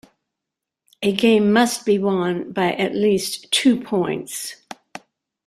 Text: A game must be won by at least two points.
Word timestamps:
A 1.03 1.15
game 1.15 1.53
must 1.53 1.85
be 1.85 1.99
won 1.99 2.51
by 2.53 2.73
at 2.73 2.95
least 2.95 3.51
two 3.51 3.79
points. 3.79 4.55